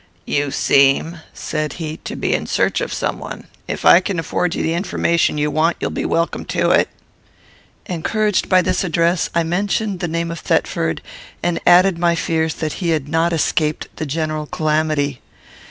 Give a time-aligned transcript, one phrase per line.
[0.25, 3.45] "You seem," said he, "to be in search of some one.
[3.67, 6.89] If I can afford you the information you want, you will be welcome to it."
[7.85, 11.03] Encouraged by this address, I mentioned the name of Thetford;
[11.43, 15.21] and added my fears that he had not escaped the general calamity.